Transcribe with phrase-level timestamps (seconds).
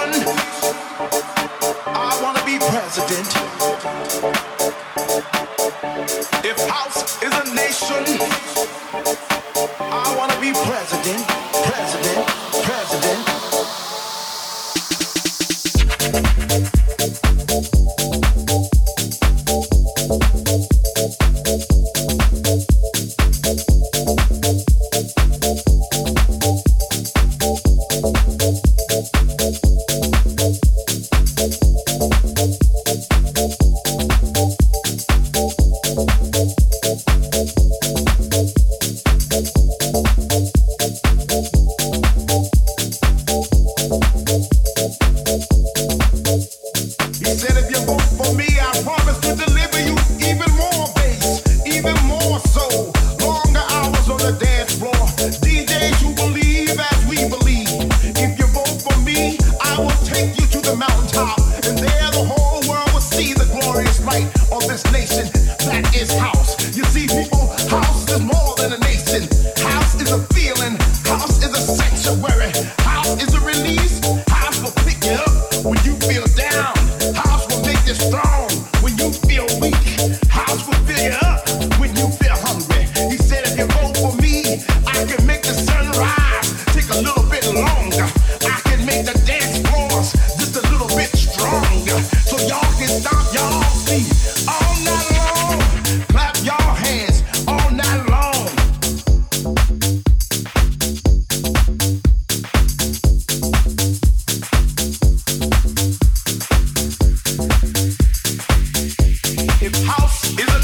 [0.00, 0.39] One.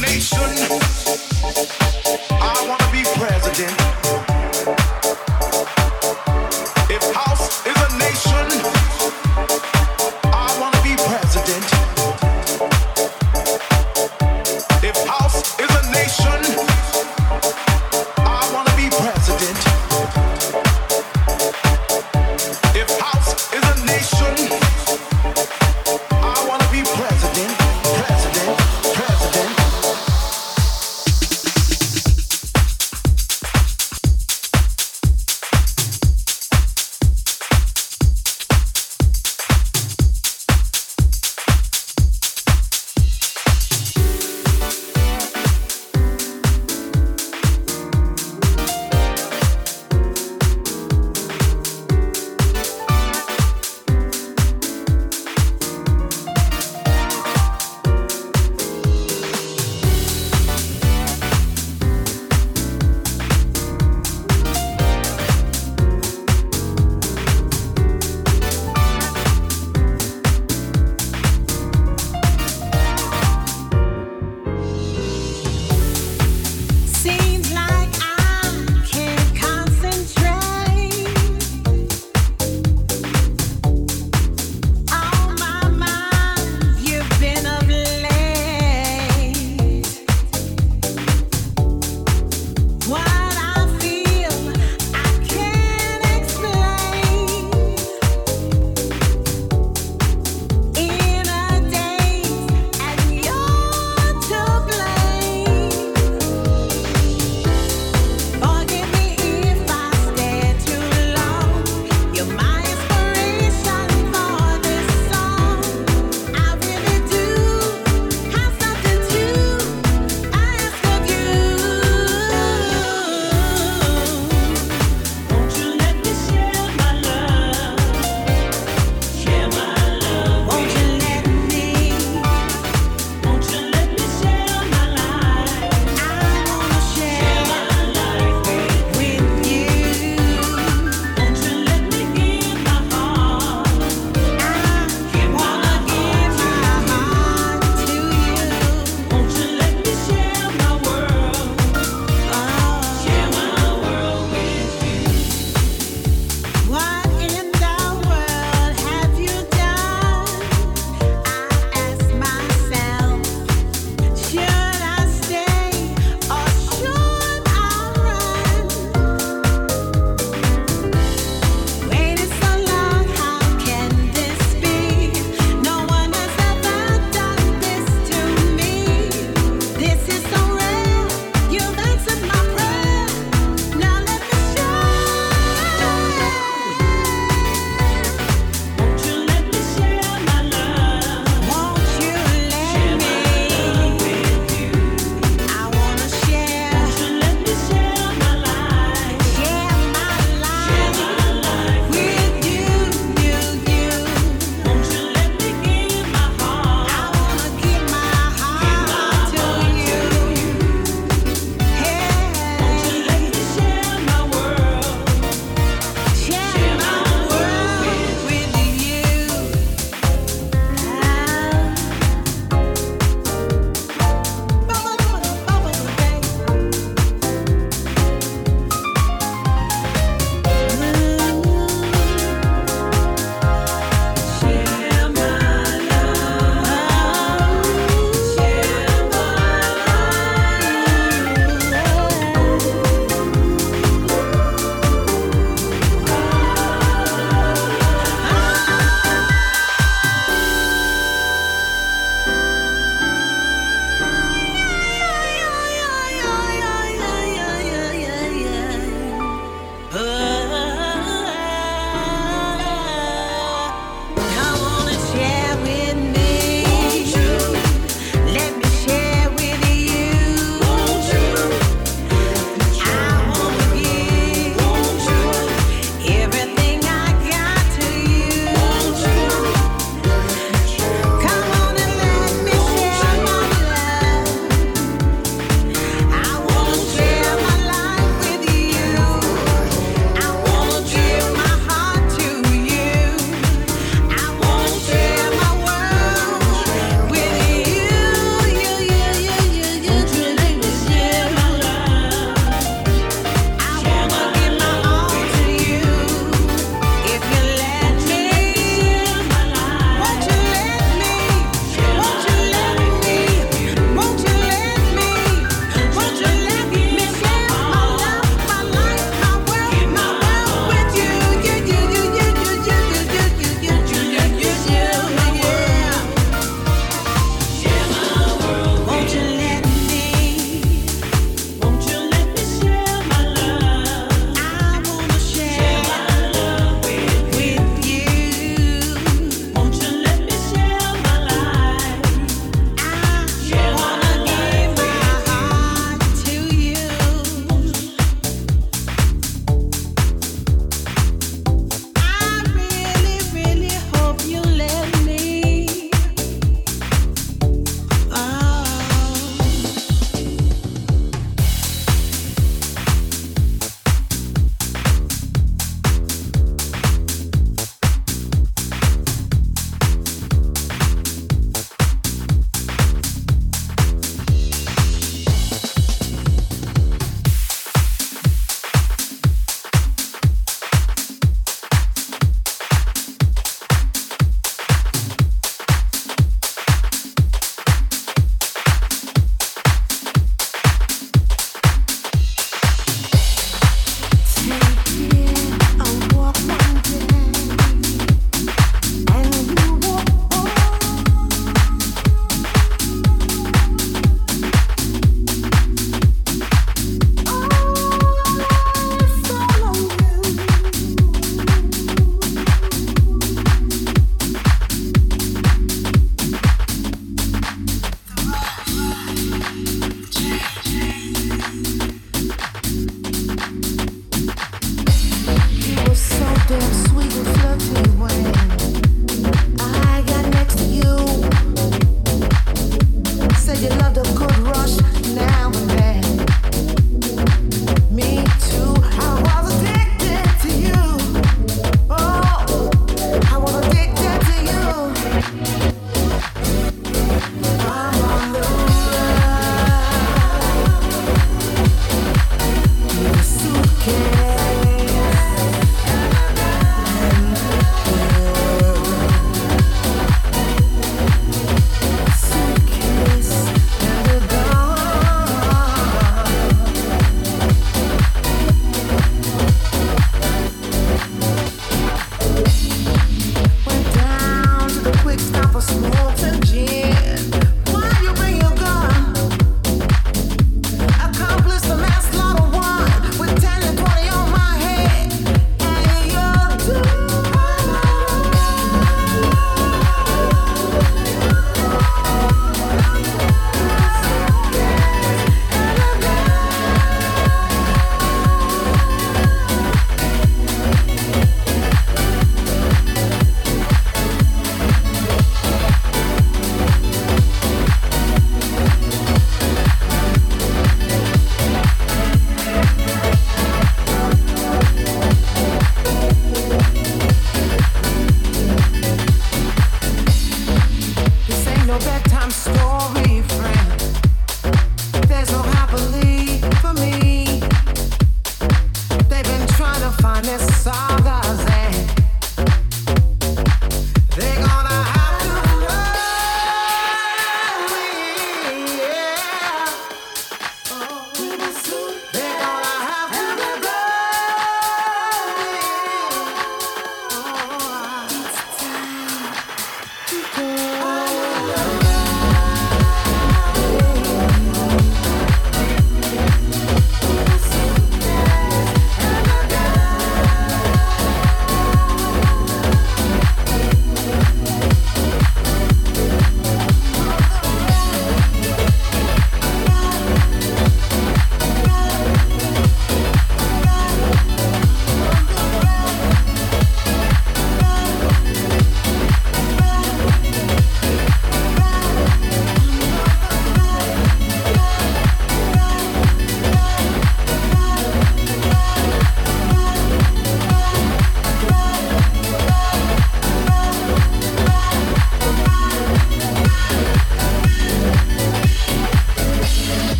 [0.00, 1.03] nation.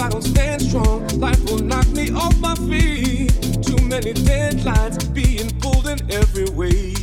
[0.00, 3.30] I don't stand strong, life will knock me off my feet.
[3.62, 6.94] Too many deadlines being pulled in every way.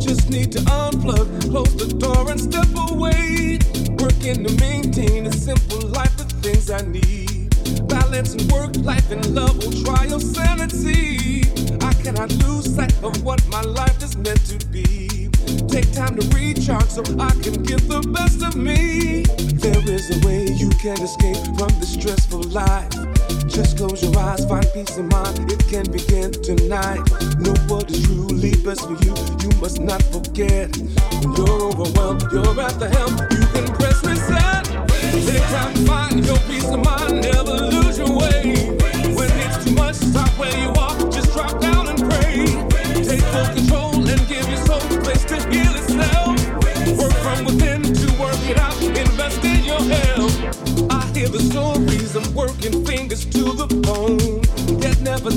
[0.00, 3.60] Just need to unplug, close the door and step away.
[4.02, 7.50] Working to maintain a simple life, the things I need.
[7.88, 11.44] Balance and work life and love will try your sanity.
[11.82, 15.09] I cannot lose sight of what my life is meant to be.
[15.70, 19.22] Take time to recharge so I can get the best of me.
[19.62, 22.90] There is a way you can escape from this stressful life.
[23.46, 25.52] Just close your eyes, find peace of mind.
[25.52, 27.06] It can begin tonight.
[27.38, 29.14] Know what is truly best for you.
[29.42, 30.76] You must not forget.
[31.22, 33.14] When you're overwhelmed, you're at the helm.
[33.30, 34.64] You can press reset.
[35.24, 37.22] Take time to find your peace of mind.
[37.22, 38.69] Never lose your way.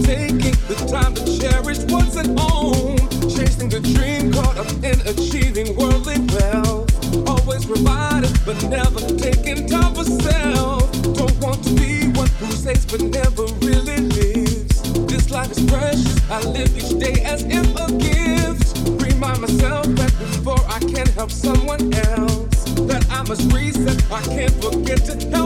[0.01, 2.97] Taking the time to cherish what's at home.
[3.29, 6.89] Chasing the dream, caught up in achieving worldly wealth.
[7.29, 10.91] Always provided, but never taking time for self.
[11.13, 14.81] Don't want to be one who says but never really lives.
[15.05, 16.29] This life is precious.
[16.31, 18.77] I live each day as if a gift.
[18.99, 24.01] Remind myself that before I can help someone else, that I must reset.
[24.11, 25.42] I can't forget to help